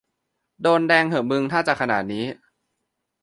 [0.61, 2.25] โดนแดงเหอะมึงถ้าจะขนาดนี้